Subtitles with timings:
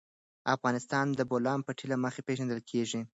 [0.55, 3.01] افغانستان د د بولان پټي له مخې پېژندل کېږي.